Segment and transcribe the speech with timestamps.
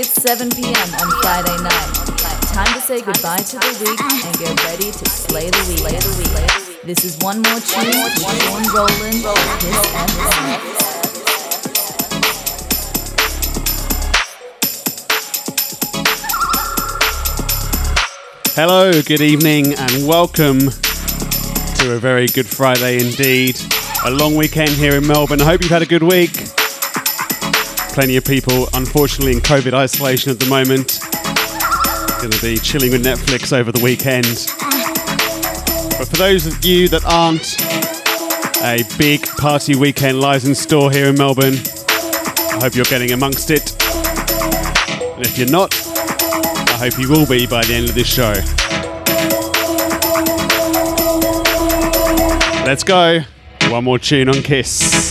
[0.00, 0.72] It's 7 p.m.
[0.72, 1.92] on Friday night.
[2.54, 5.84] Time to say goodbye to the week and get ready to slay the week.
[6.84, 9.20] This is one more tune with Shaun Rowland,
[9.60, 10.56] Kiss FM.
[18.54, 23.60] Hello, good evening, and welcome to a very good Friday indeed.
[24.06, 25.42] A long weekend here in Melbourne.
[25.42, 26.30] I hope you've had a good week.
[27.92, 31.00] Plenty of people, unfortunately, in COVID isolation at the moment.
[32.20, 34.26] Going to be chilling with Netflix over the weekend.
[35.98, 37.60] But for those of you that aren't,
[38.62, 41.54] a big party weekend lies in store here in Melbourne.
[41.56, 43.72] I hope you're getting amongst it.
[43.82, 48.32] And if you're not, I hope you will be by the end of this show.
[52.64, 53.20] Let's go.
[53.70, 55.09] One more tune on Kiss.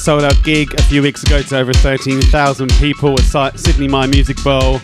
[0.00, 4.42] Sold out gig a few weeks ago to over 13,000 people at Sidney Myer Music
[4.42, 4.80] Bowl.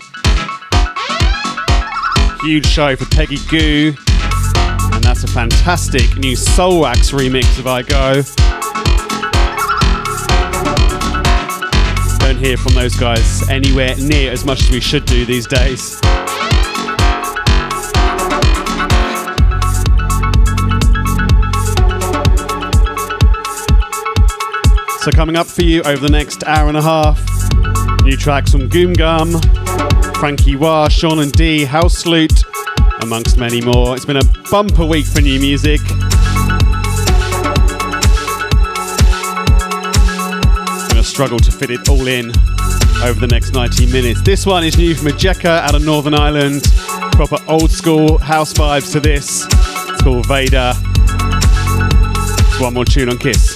[2.43, 3.95] Huge show for Peggy Gou.
[4.93, 8.21] And that's a fantastic new Soulwax remix of I Go.
[12.19, 15.99] Don't hear from those guys anywhere near as much as we should do these days.
[25.07, 27.25] So, coming up for you over the next hour and a half,
[28.03, 29.41] new tracks from Goom Gum,
[30.19, 32.43] Frankie Wah, Sean and D, House Loot,
[33.03, 33.95] amongst many more.
[33.95, 35.81] It's been a bumper week for new music.
[40.89, 42.31] Going to struggle to fit it all in
[43.05, 44.23] over the next 90 minutes.
[44.23, 46.65] This one is new from Ejeca out of Northern Ireland.
[47.13, 49.47] Proper old school house vibes to this.
[49.47, 50.73] It's called Vader.
[52.61, 53.56] One more tune on Kiss.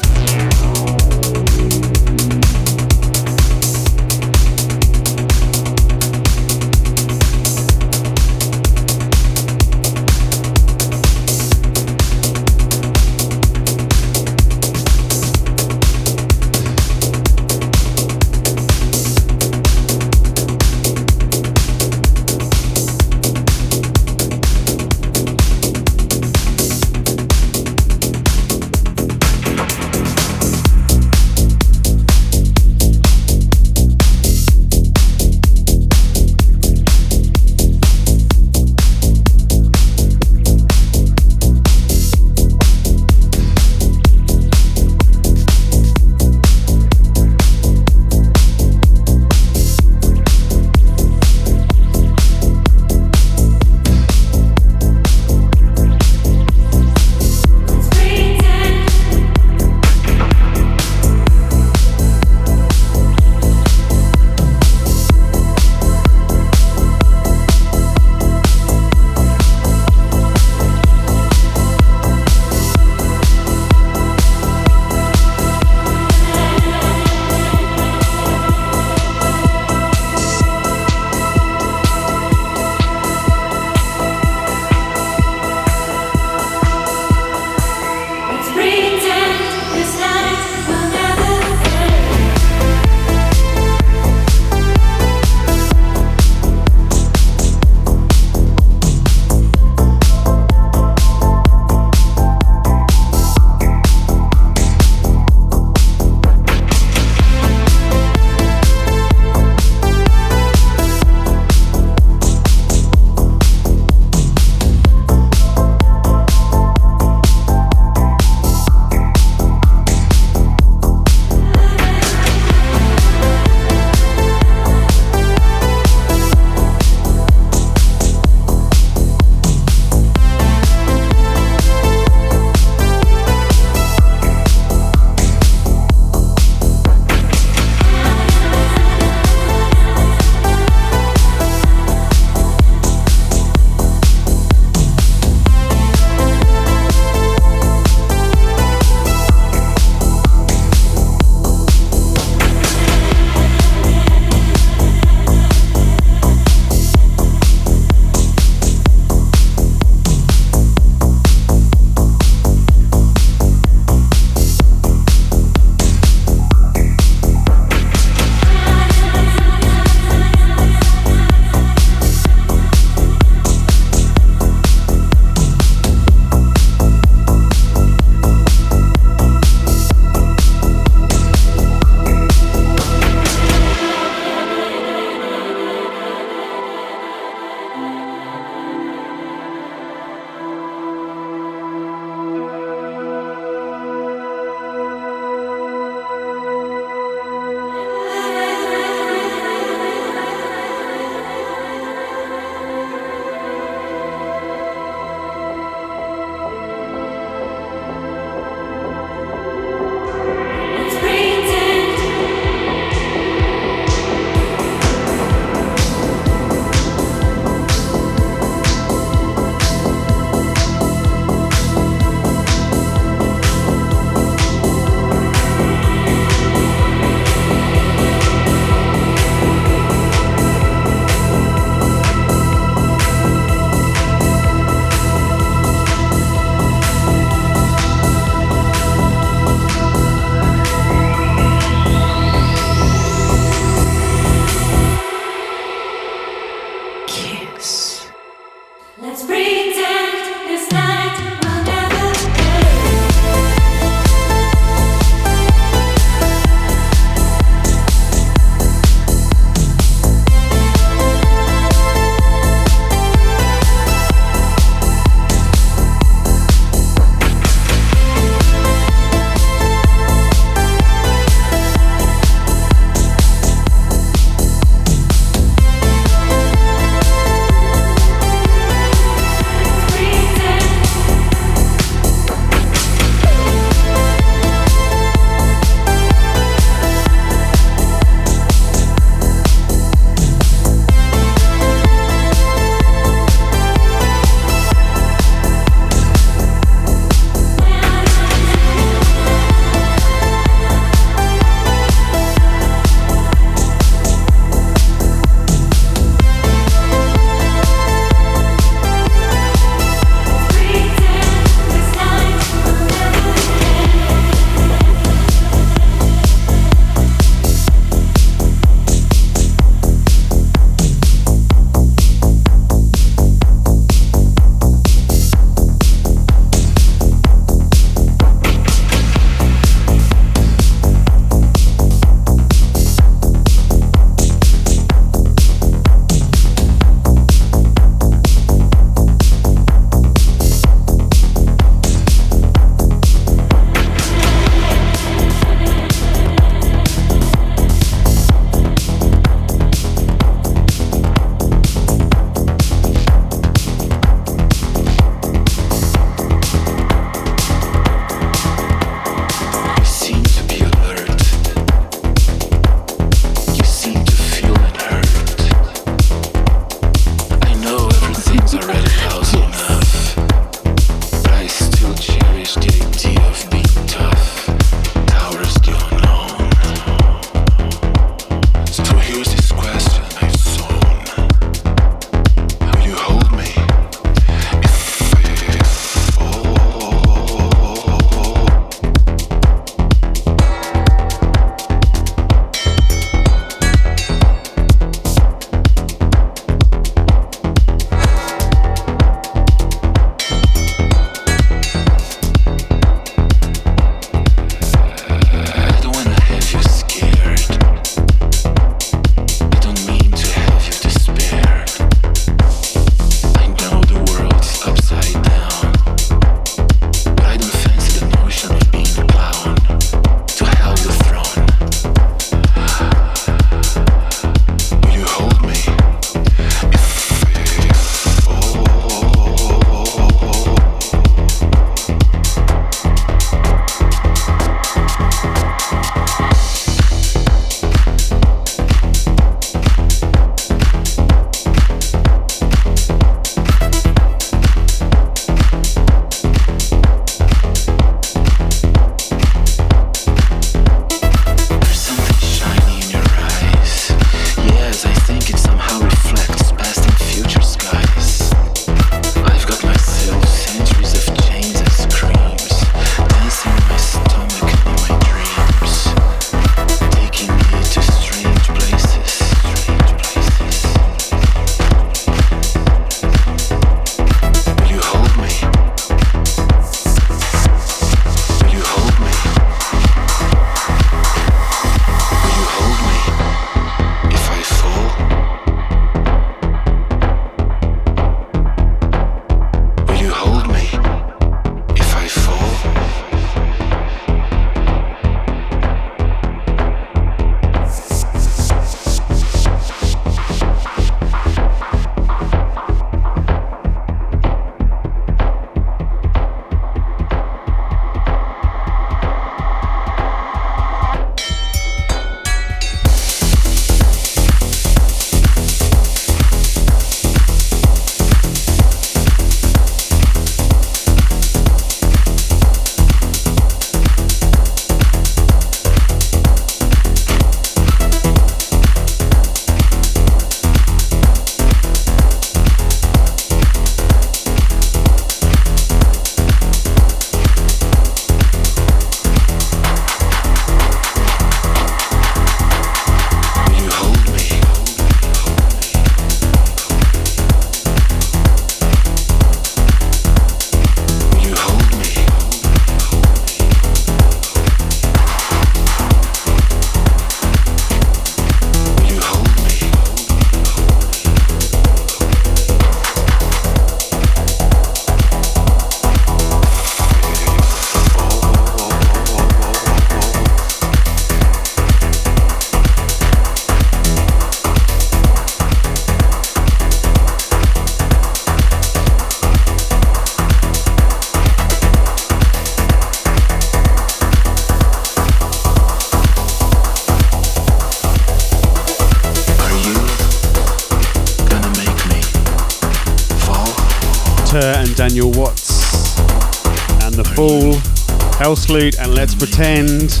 [598.32, 600.00] Hellslute and Let's Pretend,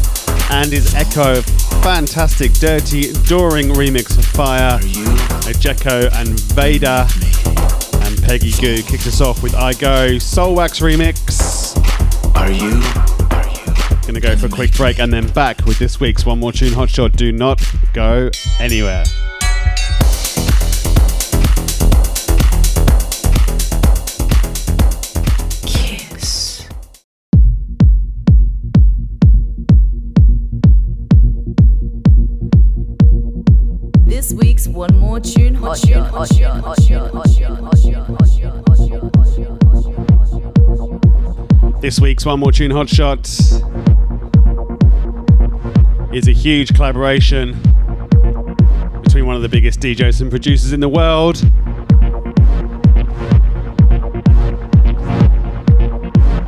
[0.50, 1.42] and his Echo,
[1.82, 4.78] fantastic, dirty, Doring remix of Fire,
[5.44, 7.06] Ejeca uh, and Vader,
[8.06, 11.76] and Peggy Gou kicked us off with I Go, Soulwax remix.
[12.34, 12.80] Are you?
[13.36, 14.06] Are you?
[14.06, 16.72] Gonna go for a quick break and then back with this week's One More Tune
[16.72, 17.14] Hotshot.
[17.14, 17.60] Do not
[17.92, 19.04] go anywhere.
[42.24, 43.26] One More Tune Hotshot
[46.14, 47.52] is a huge collaboration
[49.02, 51.42] between one of the biggest DJs and producers in the world.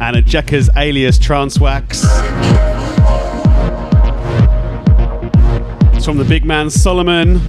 [0.00, 2.04] And Ejeca's alias Transwax.
[5.96, 7.40] It's from the big man Solomun.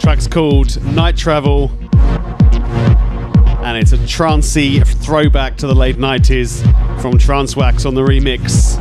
[0.00, 1.70] Track's called Night Travel
[3.68, 6.62] and it's a trancey throwback to the late 90s
[7.02, 8.78] from Transwax on the remix.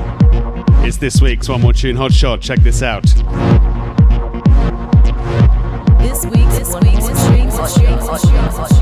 [0.85, 2.39] It's this week's One More Tune Hot Shot.
[2.39, 3.03] Check this out.
[5.99, 8.76] This week's One More Tune Hot Shot.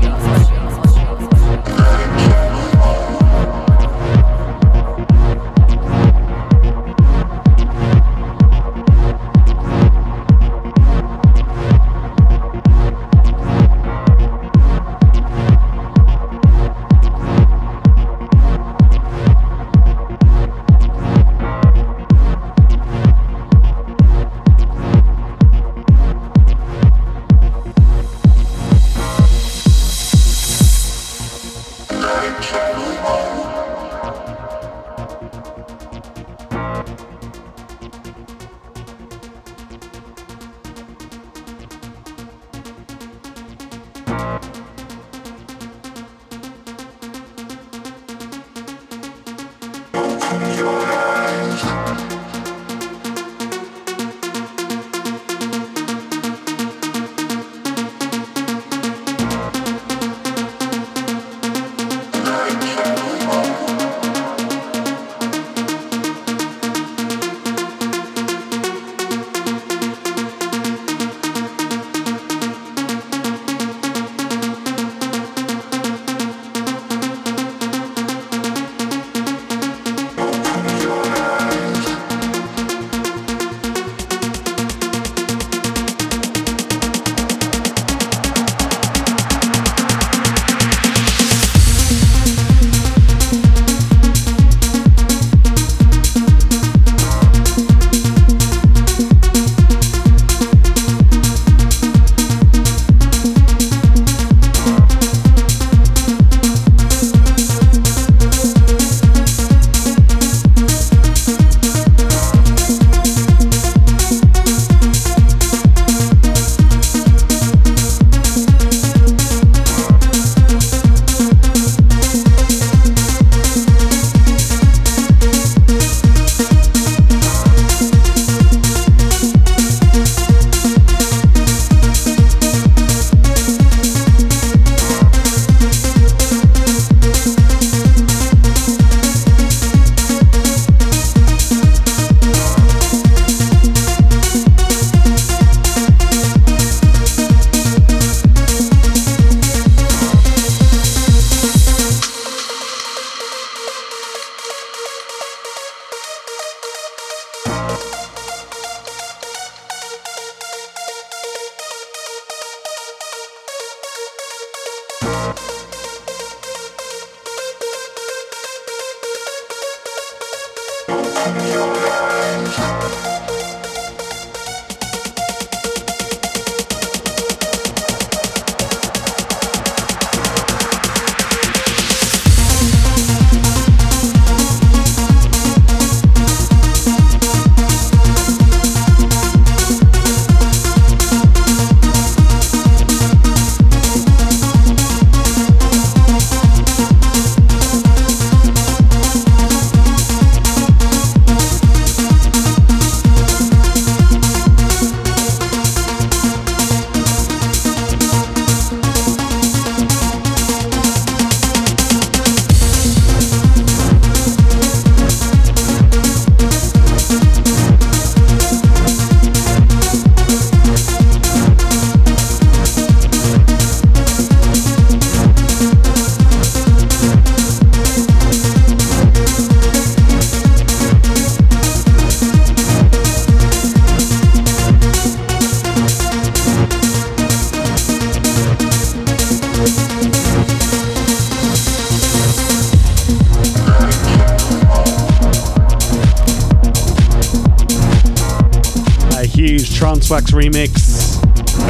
[250.36, 251.16] Remix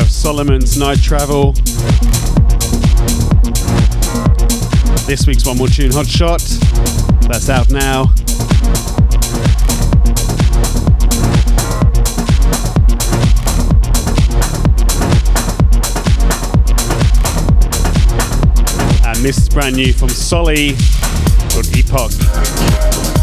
[0.00, 1.52] of Solomun's Night Travel.
[5.06, 6.40] This week's One More Tune Hot Shot.
[7.28, 8.12] That's out now.
[19.06, 20.74] And this is brand new from Solly
[21.50, 23.15] called Epoch.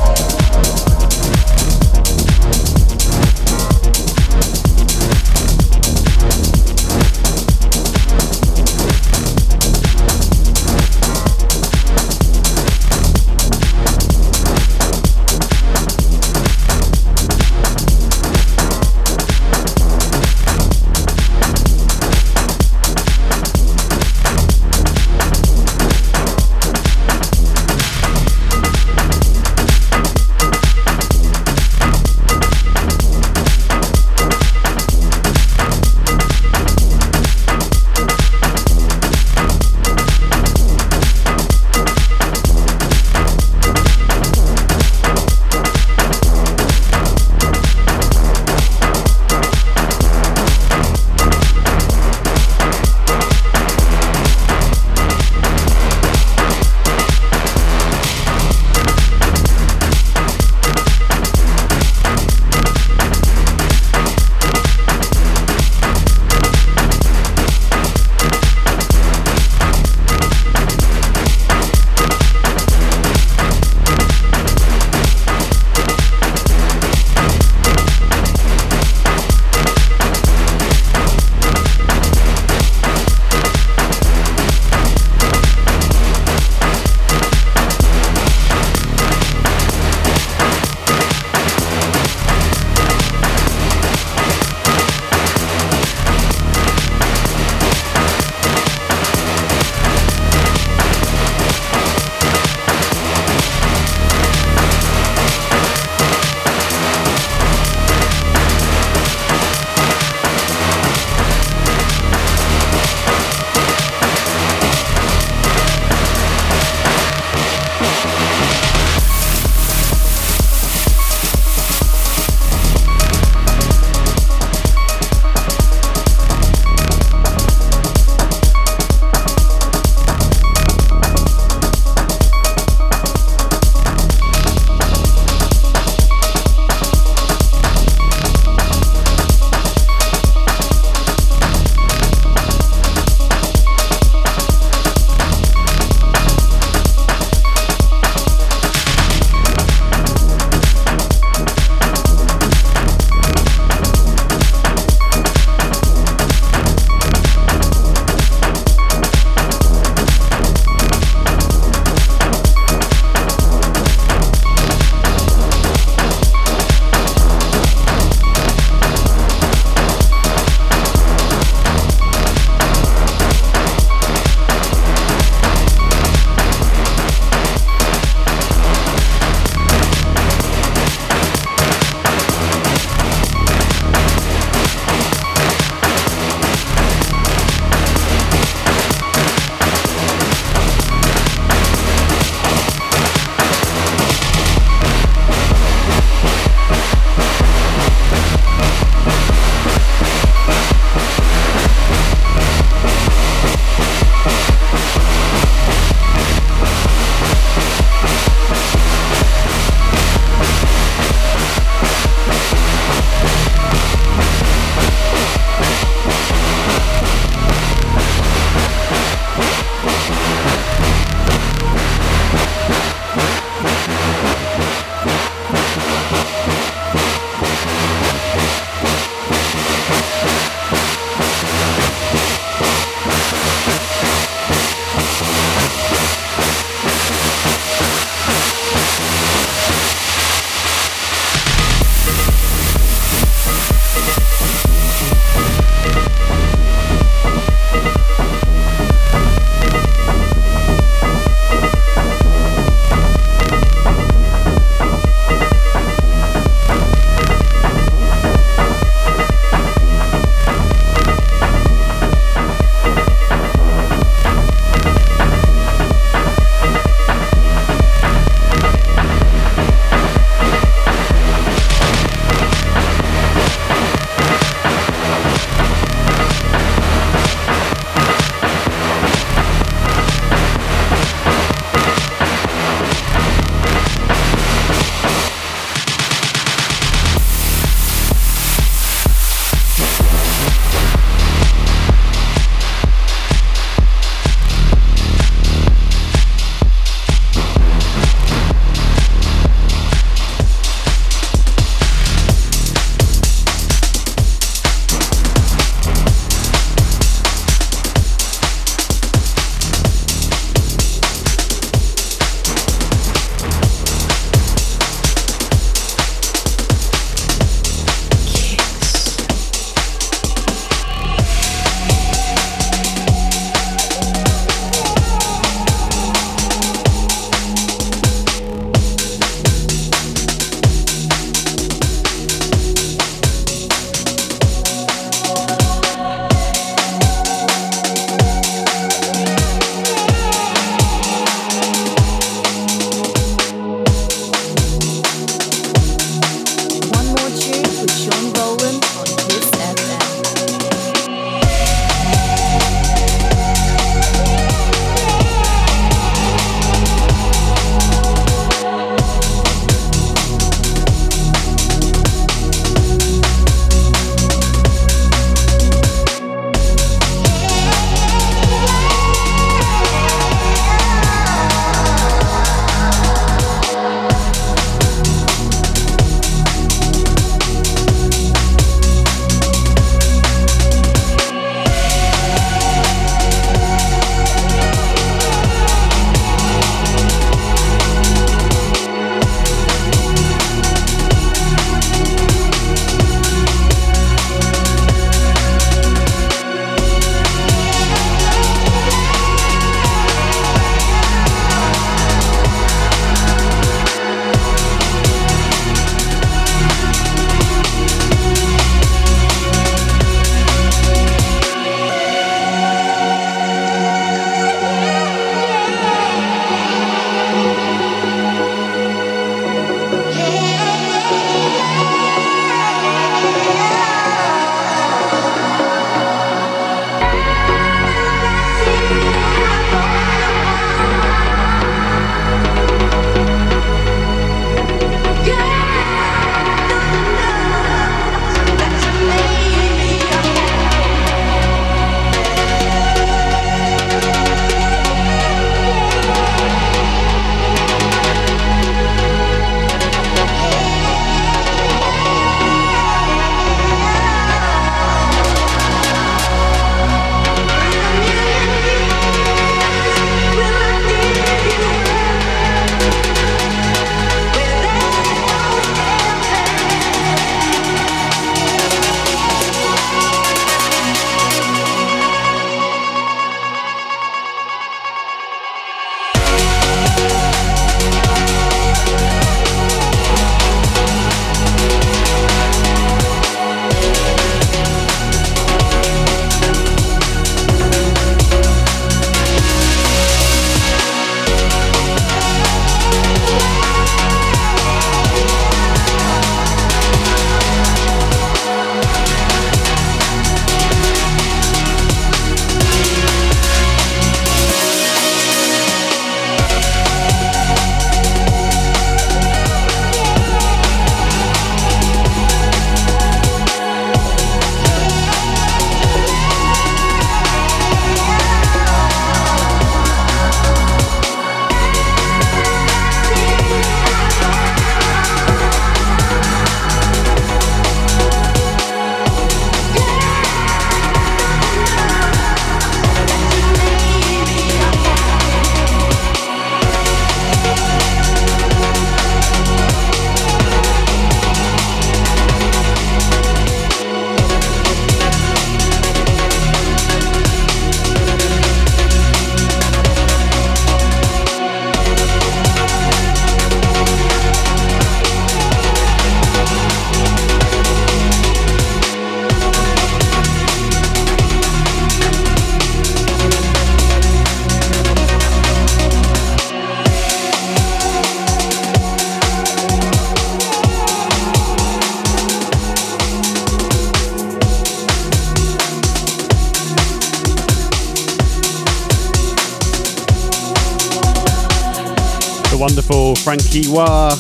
[583.24, 584.12] Frankie Wah.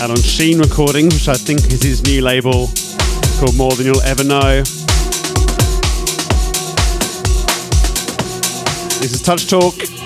[0.00, 2.68] Out on Sheen Recordings, which I think is his new label
[3.40, 4.62] called More Than You'll Ever Know.
[9.00, 10.01] This is Touch Talk.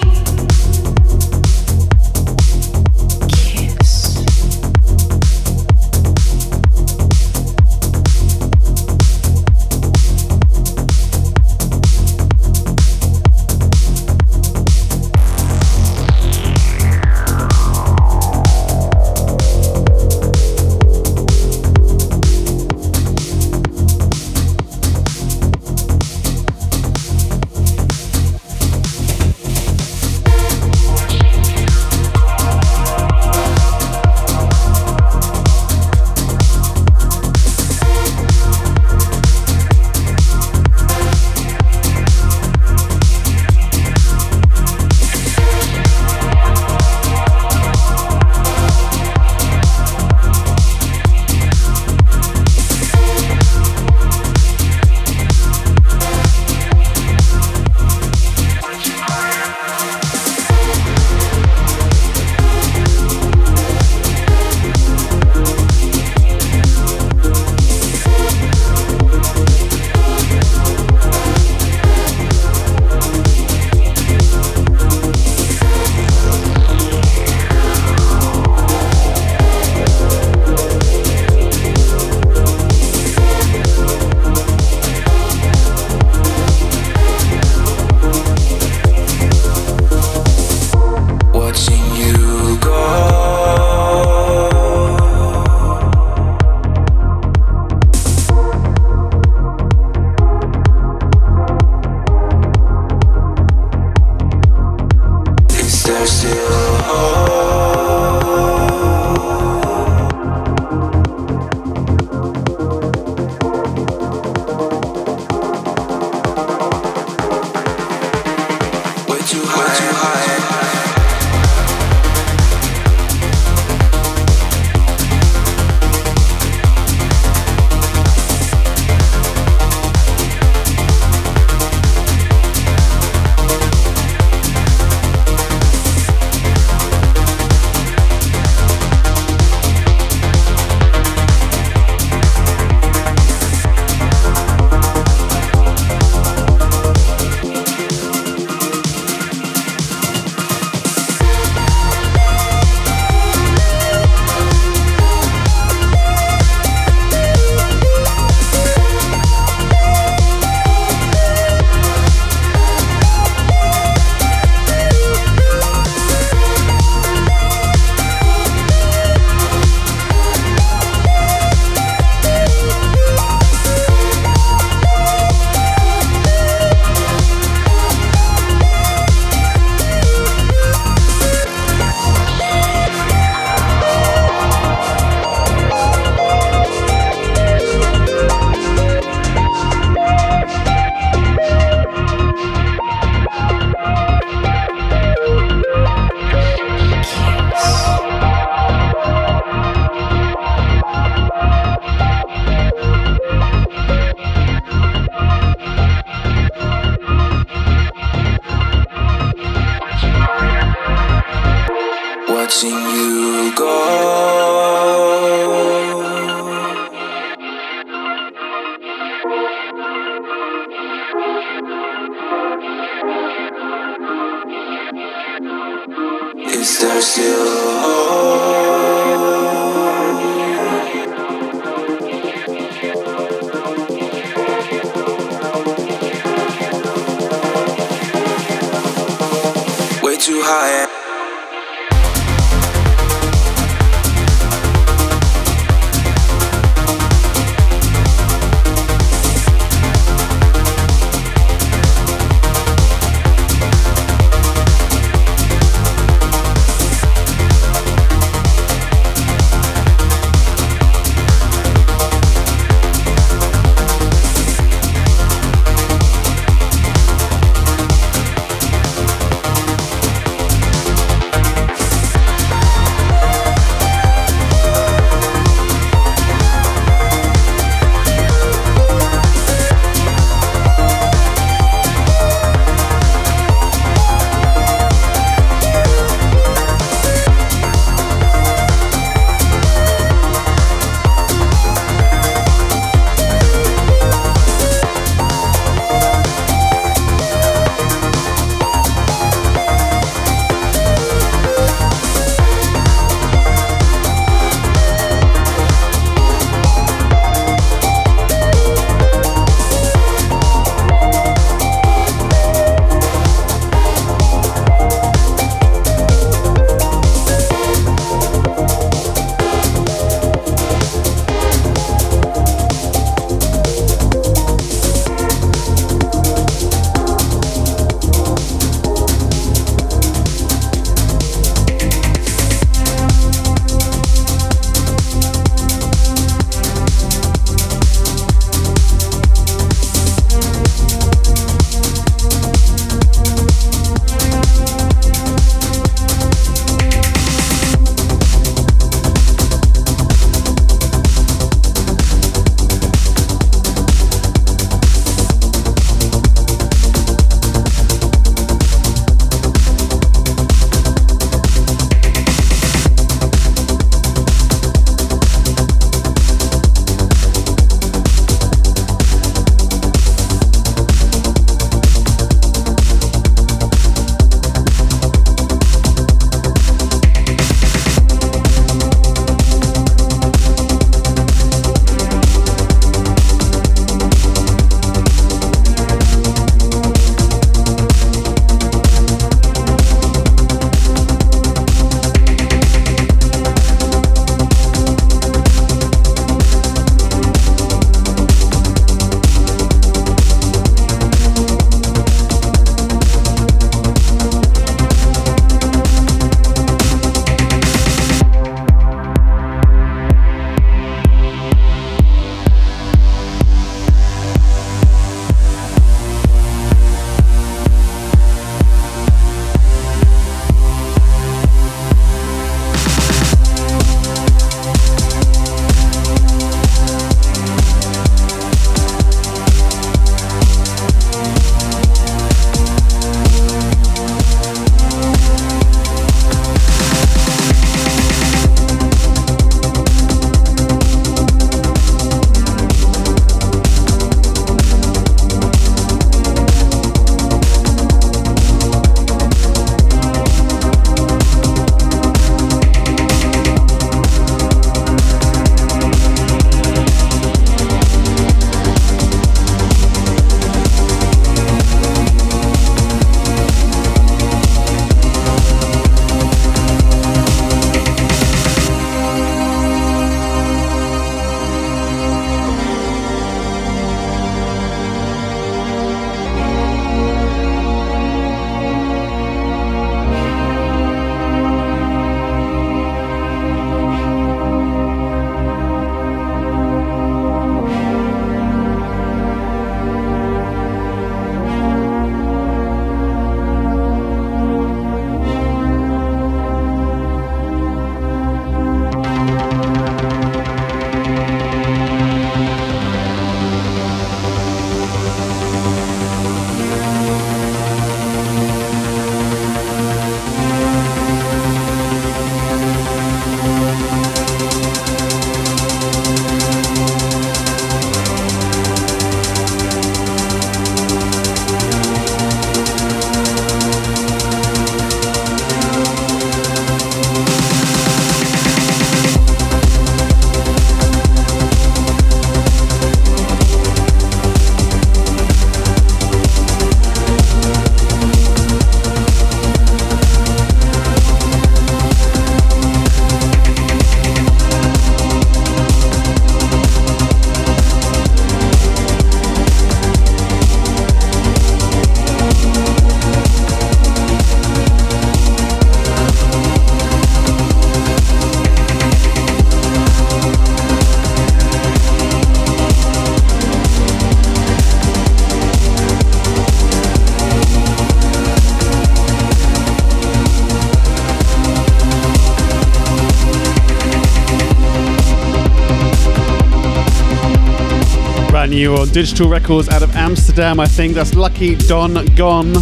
[578.96, 580.58] Digital records out of Amsterdam.
[580.58, 582.56] I think that's Lucky Don Gone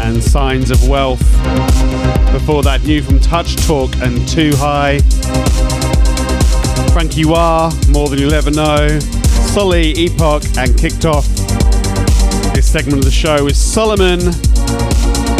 [0.00, 1.20] and Signs of Wealth.
[2.32, 5.00] Before that, new from Touch Talk and Too High.
[6.94, 8.98] Frankie Wah, More Than You'll Ever Know.
[9.00, 11.28] Solly, Epoch, and Kicked Off.
[12.54, 14.22] This segment of the show is Solomun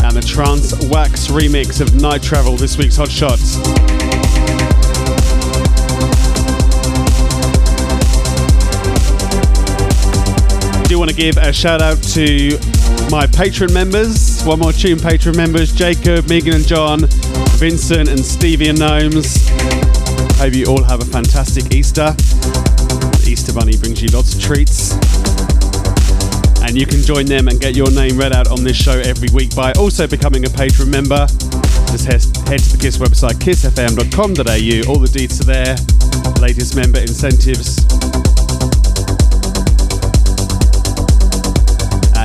[0.05, 3.57] and the Trance Wax remix of Night Travel, this week's Hot Shots.
[11.03, 12.57] Want to give a shout out to
[13.11, 14.41] my patron members.
[14.45, 17.01] One more tune, patron members Jacob, Megan and John,
[17.59, 19.49] Vincent and Stevie and Gnomes.
[20.39, 22.13] Hope you all have a fantastic Easter.
[22.13, 24.93] The Easter Bunny brings you lots of treats.
[26.63, 29.29] And you can join them and get your name read out on this show every
[29.35, 31.27] week by also becoming a patron member.
[31.91, 34.89] Just head, to the KISS website, kissfm.com.au.
[34.89, 35.75] All the deets are there.
[36.41, 37.82] Latest member incentives,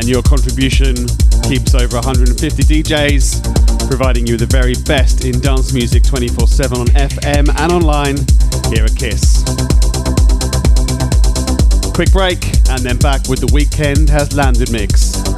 [0.07, 0.95] and your contribution
[1.43, 6.87] keeps over 150 DJs, providing you the very best in dance music 24 7 on
[6.87, 8.15] FM and online
[8.71, 9.43] here at KISS.
[11.93, 15.36] Quick break, and then back with the weekend has landed mix.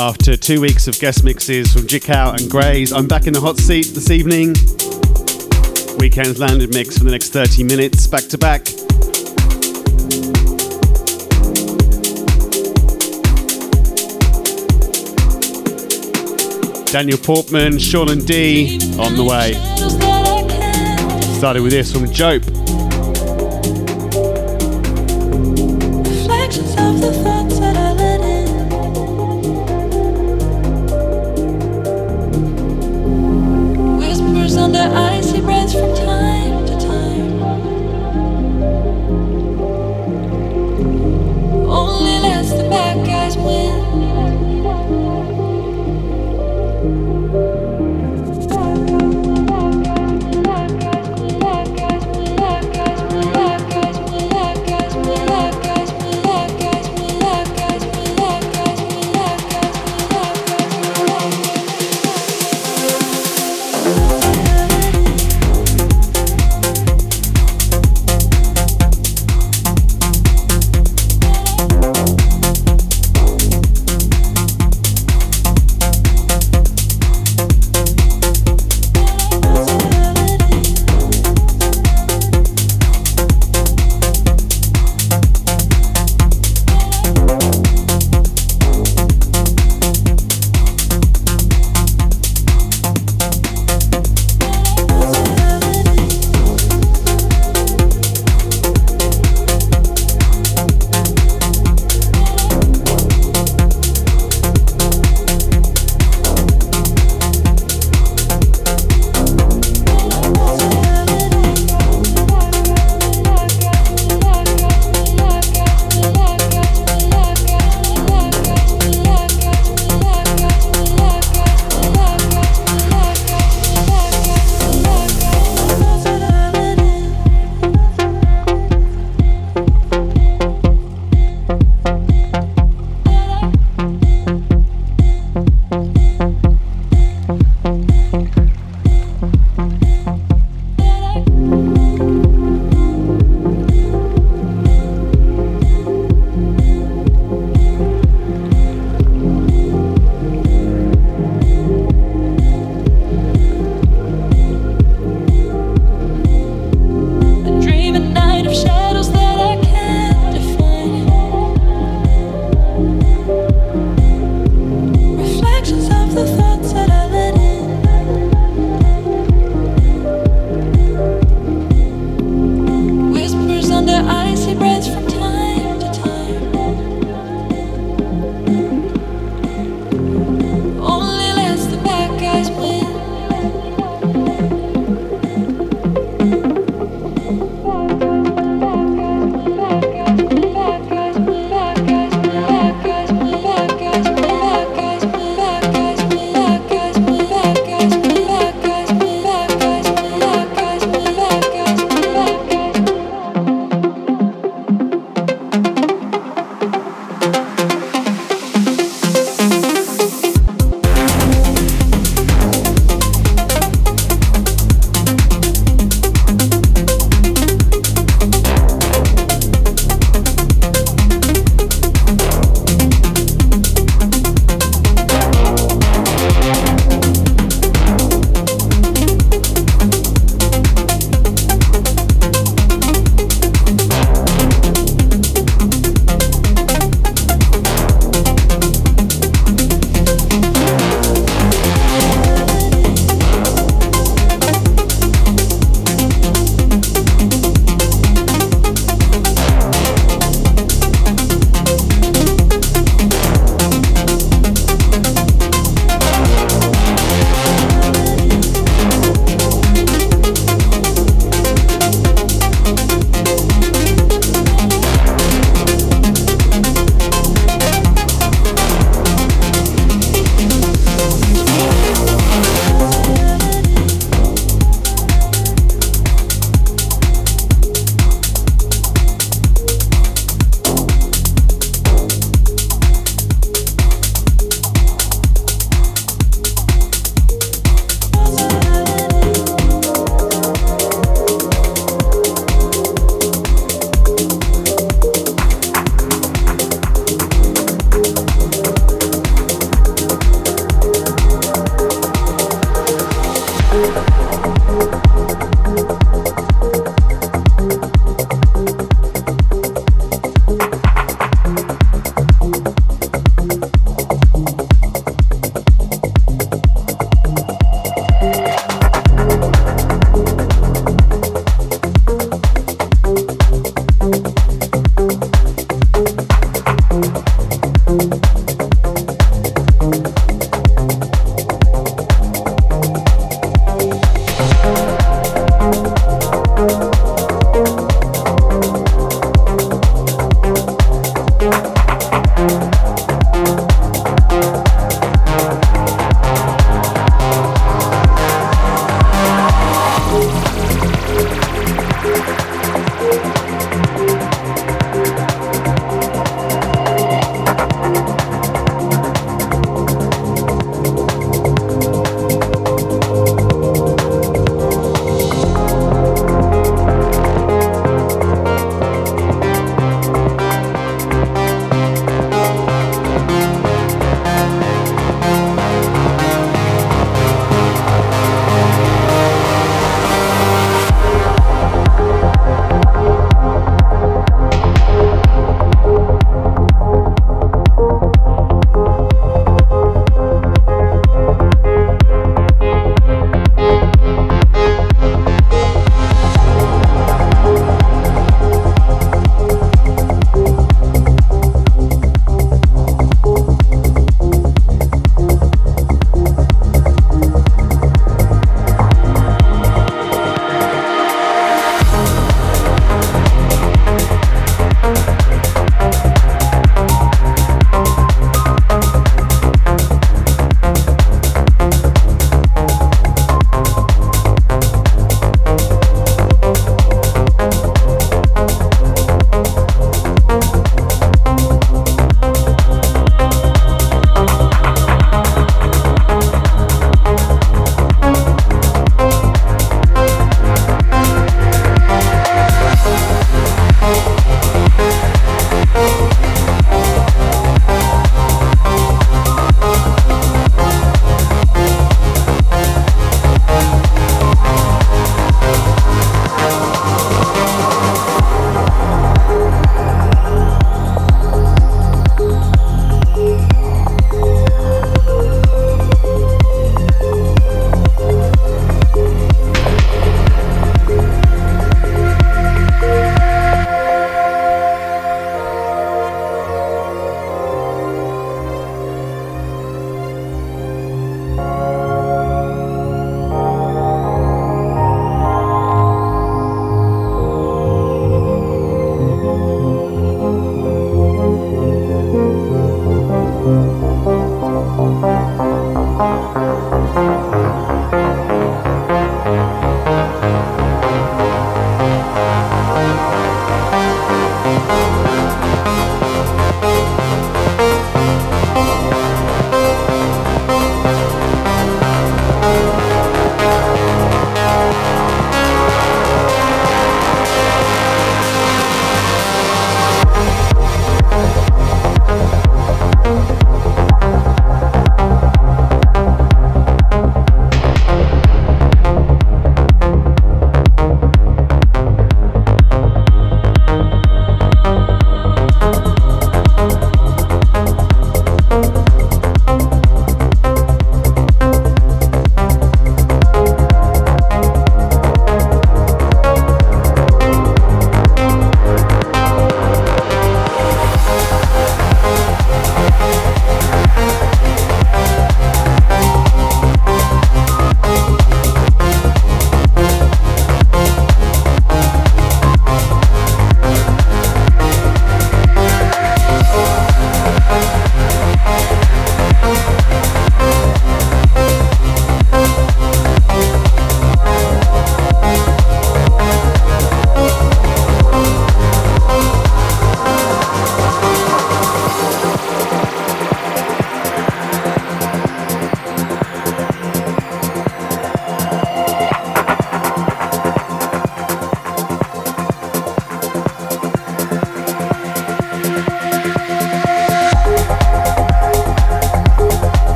[0.00, 3.56] After two weeks of guest mixes from Jikau and Grays, I'm back in the hot
[3.56, 4.54] seat this evening.
[5.98, 8.64] Weekend's landed mix for the next 30 minutes, back to back.
[16.92, 19.54] Daniel Portman, Sean and D on the way.
[21.38, 22.44] Started with this from Jope.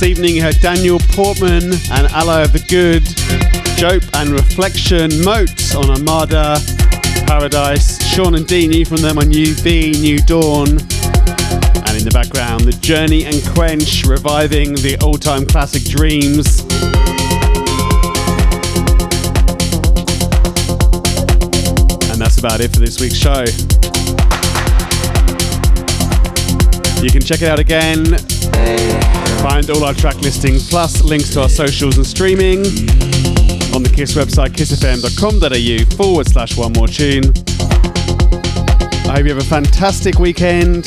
[0.00, 3.04] This evening, heard Daniel Portman and Ally of the Good,
[3.76, 6.58] Jope and Reflection, Moat on Armada,
[7.26, 10.68] Paradise, Sean and Dean, you from them on UV, New Dawn.
[10.68, 16.60] And in the background, The Journey and Quench reviving the all time classic Dreams.
[22.10, 23.44] And that's about it for this week's show.
[27.02, 29.09] You can check it out again.
[29.42, 32.60] Find all our track listings plus links to our socials and streaming
[33.74, 37.24] on the KISS website, kissfm.com.au forward slash one more tune.
[39.08, 40.84] I hope you have a fantastic weekend.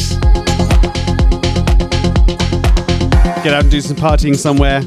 [3.43, 4.81] Get out and do some partying somewhere.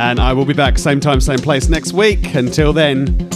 [0.00, 2.34] And I will be back same time, same place next week.
[2.34, 3.27] Until then,